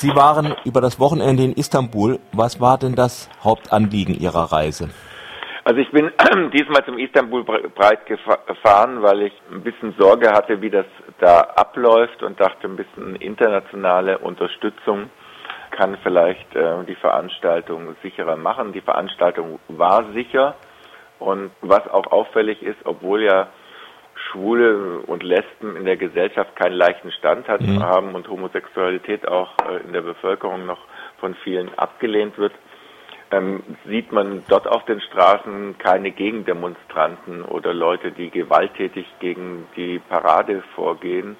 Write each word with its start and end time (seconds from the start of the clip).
Sie 0.00 0.16
waren 0.16 0.56
über 0.64 0.80
das 0.80 0.98
Wochenende 0.98 1.42
in 1.42 1.52
Istanbul. 1.52 2.20
Was 2.32 2.58
war 2.58 2.78
denn 2.78 2.94
das 2.94 3.28
Hauptanliegen 3.44 4.14
Ihrer 4.14 4.50
Reise? 4.50 4.88
Also 5.64 5.78
ich 5.78 5.90
bin 5.90 6.10
diesmal 6.54 6.82
zum 6.86 6.98
Istanbul 6.98 7.44
breit 7.44 8.06
gefahren, 8.06 9.02
weil 9.02 9.24
ich 9.24 9.32
ein 9.52 9.62
bisschen 9.62 9.94
Sorge 9.98 10.30
hatte, 10.32 10.62
wie 10.62 10.70
das 10.70 10.86
da 11.18 11.40
abläuft 11.40 12.22
und 12.22 12.40
dachte, 12.40 12.66
ein 12.66 12.76
bisschen 12.76 13.14
internationale 13.16 14.16
Unterstützung 14.16 15.10
kann 15.70 15.98
vielleicht 16.02 16.56
äh, 16.56 16.82
die 16.88 16.94
Veranstaltung 16.94 17.94
sicherer 18.02 18.36
machen. 18.36 18.72
Die 18.72 18.80
Veranstaltung 18.80 19.58
war 19.68 20.10
sicher 20.14 20.54
und 21.18 21.50
was 21.60 21.86
auch 21.88 22.10
auffällig 22.10 22.62
ist, 22.62 22.78
obwohl 22.84 23.22
ja 23.22 23.48
Schwule 24.30 25.00
und 25.06 25.22
Lesben 25.22 25.76
in 25.76 25.84
der 25.84 25.96
Gesellschaft 25.96 26.56
keinen 26.56 26.74
leichten 26.74 27.12
Stand 27.12 27.48
hat, 27.48 27.60
mhm. 27.60 27.82
haben 27.82 28.14
und 28.14 28.28
Homosexualität 28.28 29.26
auch 29.26 29.56
äh, 29.68 29.78
in 29.86 29.92
der 29.92 30.02
Bevölkerung 30.02 30.66
noch 30.66 30.80
von 31.18 31.34
vielen 31.42 31.76
abgelehnt 31.78 32.38
wird, 32.38 32.52
ähm, 33.30 33.62
sieht 33.86 34.12
man 34.12 34.42
dort 34.48 34.66
auf 34.66 34.84
den 34.86 35.00
Straßen 35.00 35.78
keine 35.78 36.10
Gegendemonstranten 36.10 37.42
oder 37.42 37.72
Leute, 37.72 38.12
die 38.12 38.30
gewalttätig 38.30 39.06
gegen 39.20 39.68
die 39.76 40.00
Parade 40.00 40.62
vorgehen, 40.74 41.36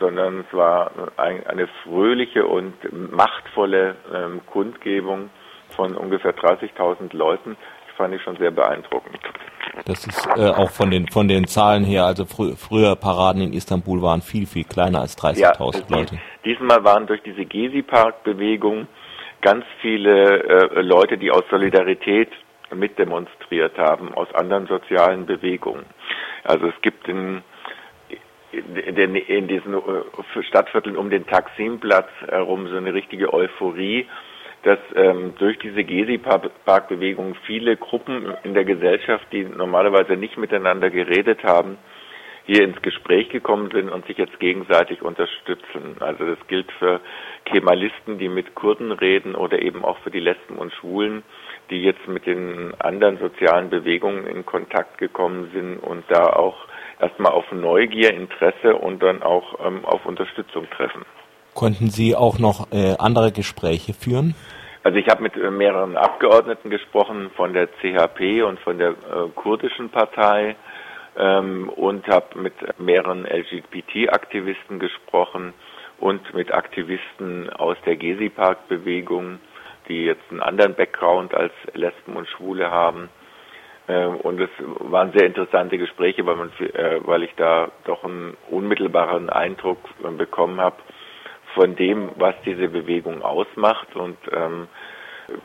sondern 0.00 0.40
es 0.40 0.56
war 0.56 0.90
ein, 1.16 1.46
eine 1.46 1.68
fröhliche 1.84 2.46
und 2.46 2.74
machtvolle 3.12 3.96
ähm, 4.12 4.40
Kundgebung 4.46 5.30
von 5.76 5.96
ungefähr 5.96 6.34
30.000 6.34 7.16
Leuten. 7.16 7.56
Das 7.86 7.96
fand 7.96 8.14
ich 8.14 8.22
schon 8.22 8.36
sehr 8.36 8.50
beeindruckend. 8.50 9.20
Das 9.86 10.06
ist 10.06 10.26
äh, 10.36 10.48
auch 10.48 10.70
von 10.70 10.90
den 10.90 11.08
von 11.08 11.28
den 11.28 11.46
Zahlen 11.46 11.84
her, 11.84 12.04
also 12.04 12.26
frü 12.26 12.54
früher 12.56 12.94
Paraden 12.94 13.42
in 13.42 13.52
Istanbul 13.52 14.02
waren 14.02 14.20
viel, 14.20 14.46
viel 14.46 14.64
kleiner 14.64 15.00
als 15.00 15.16
30.000 15.16 15.38
ja, 15.40 15.96
Leute. 15.96 16.18
Diesmal 16.44 16.84
waren 16.84 17.06
durch 17.06 17.22
diese 17.22 17.44
Gezi-Park-Bewegung 17.44 18.86
ganz 19.40 19.64
viele 19.80 20.42
äh, 20.42 20.80
Leute, 20.82 21.16
die 21.16 21.30
aus 21.30 21.44
Solidarität 21.50 22.28
mitdemonstriert 22.74 23.76
haben, 23.78 24.14
aus 24.14 24.32
anderen 24.34 24.66
sozialen 24.66 25.26
Bewegungen. 25.26 25.84
Also 26.44 26.68
es 26.68 26.80
gibt 26.82 27.08
in, 27.08 27.42
in, 28.52 29.14
in 29.14 29.48
diesen 29.48 29.74
äh, 29.74 30.42
Stadtvierteln 30.42 30.96
um 30.96 31.10
den 31.10 31.26
Taksimplatz 31.26 32.08
herum 32.28 32.68
so 32.68 32.76
eine 32.76 32.94
richtige 32.94 33.32
Euphorie, 33.32 34.06
dass 34.62 34.78
ähm, 34.94 35.34
durch 35.38 35.58
diese 35.58 35.82
Gezi-Park-Bewegung 35.84 37.34
viele 37.46 37.76
Gruppen 37.76 38.32
in 38.44 38.54
der 38.54 38.64
Gesellschaft, 38.64 39.26
die 39.32 39.44
normalerweise 39.44 40.16
nicht 40.16 40.38
miteinander 40.38 40.90
geredet 40.90 41.42
haben, 41.44 41.78
hier 42.44 42.64
ins 42.64 42.80
Gespräch 42.82 43.28
gekommen 43.28 43.70
sind 43.72 43.88
und 43.88 44.06
sich 44.06 44.18
jetzt 44.18 44.38
gegenseitig 44.40 45.02
unterstützen. 45.02 45.96
Also 46.00 46.24
das 46.26 46.38
gilt 46.48 46.70
für 46.72 47.00
Kemalisten, 47.44 48.18
die 48.18 48.28
mit 48.28 48.54
Kurden 48.54 48.92
reden 48.92 49.34
oder 49.34 49.62
eben 49.62 49.84
auch 49.84 49.98
für 49.98 50.10
die 50.10 50.20
Lesben 50.20 50.56
und 50.56 50.72
Schwulen, 50.74 51.22
die 51.70 51.82
jetzt 51.82 52.06
mit 52.08 52.26
den 52.26 52.74
anderen 52.80 53.18
sozialen 53.18 53.70
Bewegungen 53.70 54.26
in 54.26 54.44
Kontakt 54.44 54.98
gekommen 54.98 55.50
sind 55.52 55.78
und 55.78 56.04
da 56.08 56.26
auch 56.30 56.66
erstmal 57.00 57.32
auf 57.32 57.50
Neugier, 57.52 58.12
Interesse 58.12 58.74
und 58.74 59.02
dann 59.02 59.22
auch 59.22 59.64
ähm, 59.64 59.84
auf 59.84 60.04
Unterstützung 60.04 60.68
treffen. 60.70 61.04
Konnten 61.54 61.90
Sie 61.90 62.16
auch 62.16 62.38
noch 62.38 62.72
äh, 62.72 62.96
andere 62.98 63.30
Gespräche 63.30 63.92
führen? 63.92 64.34
Also 64.84 64.98
ich 64.98 65.08
habe 65.08 65.22
mit 65.22 65.36
äh, 65.36 65.50
mehreren 65.50 65.96
Abgeordneten 65.96 66.70
gesprochen 66.70 67.30
von 67.36 67.52
der 67.52 67.68
CHP 67.68 68.42
und 68.42 68.58
von 68.60 68.78
der 68.78 68.90
äh, 68.90 68.94
kurdischen 69.34 69.90
Partei 69.90 70.56
ähm, 71.16 71.68
und 71.68 72.06
habe 72.08 72.38
mit 72.38 72.54
mehreren 72.78 73.26
LGBT-Aktivisten 73.26 74.78
gesprochen 74.78 75.52
und 75.98 76.34
mit 76.34 76.52
Aktivisten 76.52 77.50
aus 77.50 77.76
der 77.86 77.96
Gezi-Park-Bewegung, 77.96 79.38
die 79.88 80.04
jetzt 80.04 80.24
einen 80.30 80.40
anderen 80.40 80.74
Background 80.74 81.34
als 81.34 81.52
Lesben 81.74 82.16
und 82.16 82.26
Schwule 82.28 82.70
haben. 82.70 83.08
Ähm, 83.88 84.16
und 84.16 84.40
es 84.40 84.50
waren 84.58 85.12
sehr 85.12 85.26
interessante 85.26 85.76
Gespräche, 85.76 86.24
weil, 86.24 86.36
man, 86.36 86.50
äh, 86.58 86.98
weil 87.04 87.22
ich 87.22 87.34
da 87.36 87.70
doch 87.84 88.02
einen 88.04 88.36
unmittelbaren 88.50 89.28
Eindruck 89.28 89.78
äh, 90.02 90.10
bekommen 90.10 90.60
habe 90.60 90.76
von 91.54 91.76
dem, 91.76 92.10
was 92.16 92.34
diese 92.44 92.68
Bewegung 92.68 93.22
ausmacht. 93.22 93.94
Und 93.94 94.16
ähm, 94.32 94.68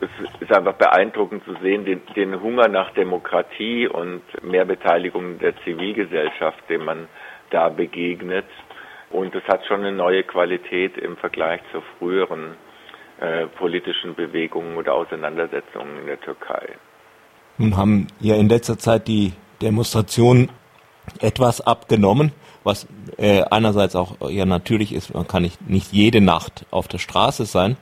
es 0.00 0.40
ist 0.40 0.52
einfach 0.52 0.74
beeindruckend 0.74 1.44
zu 1.44 1.54
sehen, 1.62 1.84
den, 1.84 2.02
den, 2.16 2.40
Hunger 2.40 2.68
nach 2.68 2.92
Demokratie 2.92 3.86
und 3.86 4.22
mehr 4.42 4.64
Beteiligung 4.64 5.38
der 5.38 5.54
Zivilgesellschaft, 5.64 6.58
dem 6.68 6.84
man 6.84 7.08
da 7.50 7.68
begegnet. 7.68 8.46
Und 9.10 9.34
es 9.34 9.44
hat 9.44 9.64
schon 9.66 9.80
eine 9.80 9.92
neue 9.92 10.22
Qualität 10.24 10.96
im 10.98 11.16
Vergleich 11.16 11.60
zu 11.72 11.82
früheren 11.98 12.56
äh, 13.20 13.46
politischen 13.46 14.14
Bewegungen 14.14 14.76
oder 14.76 14.94
Auseinandersetzungen 14.94 16.00
in 16.00 16.06
der 16.06 16.20
Türkei. 16.20 16.74
Nun 17.58 17.76
haben 17.76 18.08
ja 18.20 18.34
in 18.34 18.48
letzter 18.48 18.76
Zeit 18.78 19.06
die 19.06 19.32
Demonstrationen 19.62 20.50
etwas 21.20 21.60
abgenommen, 21.60 22.32
was 22.64 22.88
äh, 23.18 23.42
einerseits 23.50 23.94
auch 23.94 24.30
ja 24.30 24.46
natürlich 24.46 24.92
ist, 24.92 25.14
man 25.14 25.28
kann 25.28 25.42
nicht, 25.42 25.68
nicht 25.68 25.92
jede 25.92 26.20
Nacht 26.20 26.66
auf 26.70 26.88
der 26.88 26.98
Straße 26.98 27.44
sein. 27.44 27.76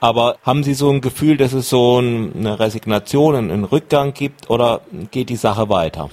Aber 0.00 0.36
haben 0.44 0.62
Sie 0.62 0.74
so 0.74 0.90
ein 0.90 1.00
Gefühl, 1.00 1.36
dass 1.36 1.52
es 1.52 1.70
so 1.70 1.98
eine 1.98 2.60
Resignation, 2.60 3.34
einen 3.34 3.64
Rückgang 3.64 4.12
gibt 4.14 4.48
oder 4.48 4.82
geht 5.10 5.28
die 5.28 5.36
Sache 5.36 5.68
weiter? 5.68 6.08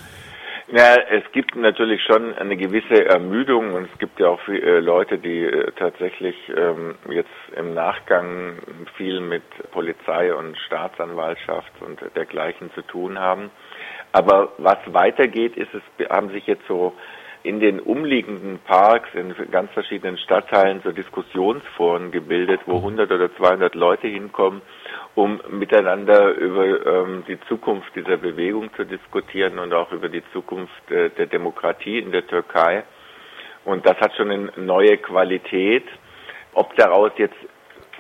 Ja, 0.68 0.96
es 1.12 1.24
gibt 1.32 1.56
natürlich 1.56 2.02
schon 2.04 2.34
eine 2.34 2.58
gewisse 2.58 3.06
Ermüdung 3.06 3.74
und 3.74 3.88
es 3.92 4.00
gibt 4.00 4.20
ja 4.20 4.30
auch 4.30 4.42
viele 4.46 4.62
äh, 4.62 4.80
Leute, 4.80 5.20
die 5.20 5.44
äh, 5.44 5.72
tatsächlich 5.78 6.36
ähm, 6.50 6.96
jetzt 7.08 7.30
im 7.56 7.76
Nachgang 7.76 8.58
viel 8.98 9.20
mit 9.20 9.44
Polizei 9.72 10.34
und 10.34 10.58
Staatsanwaltschaft 10.66 11.72
und 11.82 12.00
dergleichen 12.16 12.72
zu 12.74 12.82
tun 12.82 13.20
haben. 13.20 13.52
Aber 14.12 14.54
was 14.58 14.80
weitergeht, 14.88 15.56
ist 15.56 15.70
es, 15.74 16.10
haben 16.10 16.30
sich 16.30 16.48
jetzt 16.48 16.66
so 16.68 16.94
in 17.46 17.60
den 17.60 17.80
umliegenden 17.80 18.58
Parks 18.60 19.10
in 19.14 19.34
ganz 19.52 19.72
verschiedenen 19.72 20.18
Stadtteilen 20.18 20.82
so 20.84 20.92
Diskussionsforen 20.92 22.12
gebildet, 22.12 22.62
wo 22.66 22.78
100 22.78 23.12
oder 23.12 23.34
200 23.36 23.76
Leute 23.76 24.08
hinkommen, 24.08 24.62
um 25.14 25.40
miteinander 25.50 26.32
über 26.34 26.86
ähm, 26.86 27.24
die 27.28 27.40
Zukunft 27.48 27.96
dieser 27.96 28.18
Bewegung 28.18 28.74
zu 28.76 28.84
diskutieren 28.84 29.60
und 29.60 29.74
auch 29.74 29.92
über 29.92 30.10
die 30.10 30.24
Zukunft 30.34 30.90
äh, 30.92 31.10
der 31.12 31.28
Demokratie 31.28 32.00
in 32.00 32.12
der 32.12 32.26
Türkei. 32.26 32.84
Und 33.64 33.86
das 33.86 33.98
hat 34.00 34.16
schon 34.16 34.32
eine 34.32 34.52
neue 34.58 34.98
Qualität. 34.98 35.86
Ob 36.54 36.76
daraus 36.78 37.12
jetzt 37.18 37.38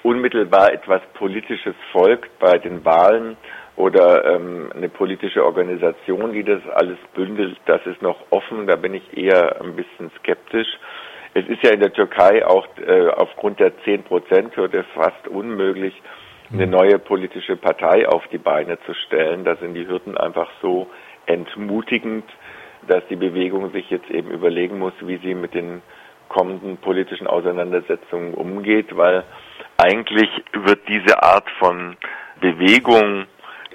unmittelbar 0.01 0.71
etwas 0.73 1.01
Politisches 1.13 1.75
folgt 1.91 2.37
bei 2.39 2.57
den 2.57 2.83
Wahlen, 2.83 3.37
oder 3.75 4.35
ähm, 4.35 4.71
eine 4.73 4.89
politische 4.89 5.43
Organisation, 5.43 6.33
die 6.33 6.43
das 6.43 6.61
alles 6.73 6.97
bündelt, 7.13 7.57
das 7.65 7.85
ist 7.85 8.01
noch 8.01 8.17
offen. 8.29 8.67
Da 8.67 8.75
bin 8.77 8.93
ich 8.93 9.17
eher 9.17 9.61
ein 9.61 9.75
bisschen 9.75 10.11
skeptisch. 10.19 10.67
Es 11.33 11.45
ist 11.47 11.61
ja 11.63 11.71
in 11.71 11.81
der 11.81 11.91
Türkei 11.91 12.45
auch 12.45 12.67
äh, 12.77 13.09
aufgrund 13.09 13.59
der 13.59 13.73
10-Prozent-Hürde 13.79 14.85
fast 14.93 15.27
unmöglich, 15.27 15.93
eine 16.53 16.65
mhm. 16.65 16.71
neue 16.71 16.99
politische 16.99 17.57
Partei 17.57 18.07
auf 18.07 18.25
die 18.27 18.37
Beine 18.37 18.77
zu 18.85 18.93
stellen. 18.93 19.43
Da 19.43 19.57
sind 19.57 19.73
die 19.73 19.87
Hürden 19.87 20.17
einfach 20.17 20.49
so 20.61 20.87
entmutigend, 21.25 22.23
dass 22.87 23.05
die 23.09 23.15
Bewegung 23.15 23.71
sich 23.71 23.89
jetzt 23.89 24.09
eben 24.09 24.29
überlegen 24.29 24.79
muss, 24.79 24.93
wie 25.01 25.17
sie 25.17 25.33
mit 25.33 25.53
den 25.53 25.81
kommenden 26.29 26.77
politischen 26.77 27.27
Auseinandersetzungen 27.27 28.33
umgeht, 28.33 28.95
weil 28.95 29.23
eigentlich 29.77 30.29
wird 30.53 30.87
diese 30.87 31.21
Art 31.21 31.49
von 31.59 31.97
Bewegung 32.39 33.25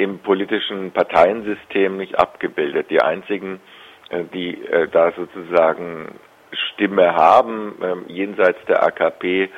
im 0.00 0.18
politischen 0.20 0.92
Parteiensystem 0.92 1.98
nicht 1.98 2.18
abgebildet. 2.18 2.90
Die 2.90 3.02
einzigen, 3.02 3.60
äh, 4.08 4.24
die 4.32 4.64
äh, 4.64 4.88
da 4.88 5.12
sozusagen 5.12 6.18
Stimme 6.52 7.14
haben, 7.14 7.76
ähm, 7.82 8.04
jenseits 8.08 8.64
der 8.66 8.82
AKP, 8.82 9.50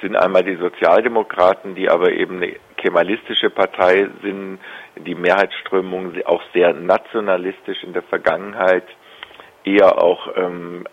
sind 0.00 0.16
einmal 0.16 0.42
die 0.42 0.56
Sozialdemokraten, 0.56 1.74
die 1.74 1.90
aber 1.90 2.12
eben 2.12 2.36
eine 2.36 2.56
kemalistische 2.78 3.50
Partei 3.50 4.08
sind, 4.22 4.58
die 4.96 5.14
Mehrheitsströmung 5.14 6.14
auch 6.24 6.42
sehr 6.54 6.72
nationalistisch 6.72 7.84
in 7.84 7.92
der 7.92 8.02
Vergangenheit, 8.02 8.86
eher 9.64 10.02
auch 10.02 10.28
ähm, 10.36 10.86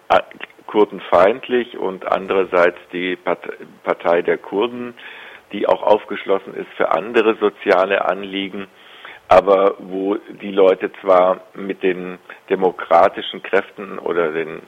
kurdenfeindlich 0.65 1.77
und 1.77 2.05
andererseits 2.11 2.79
die 2.91 3.15
Partei 3.15 4.21
der 4.23 4.37
Kurden, 4.37 4.93
die 5.53 5.65
auch 5.65 5.81
aufgeschlossen 5.81 6.53
ist 6.53 6.67
für 6.75 6.91
andere 6.91 7.35
soziale 7.35 8.03
Anliegen 8.03 8.67
aber 9.29 9.75
wo 9.79 10.15
die 10.41 10.51
Leute 10.51 10.91
zwar 11.01 11.41
mit 11.53 11.83
den 11.83 12.17
demokratischen 12.49 13.43
Kräften 13.43 13.99
oder 13.99 14.31
den 14.31 14.61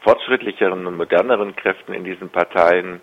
fortschrittlicheren 0.00 0.86
und 0.86 0.96
moderneren 0.96 1.54
Kräften 1.56 1.92
in 1.92 2.04
diesen 2.04 2.30
Parteien 2.30 3.00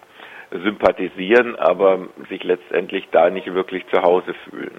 sympathisieren, 0.52 1.56
aber 1.56 2.08
sich 2.30 2.44
letztendlich 2.44 3.08
da 3.12 3.30
nicht 3.30 3.54
wirklich 3.54 3.86
zu 3.94 4.02
Hause 4.02 4.34
fühlen. 4.50 4.76